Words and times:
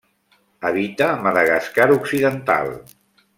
Habita 0.69 1.09
Madagascar 1.25 1.87
occidental. 1.99 2.73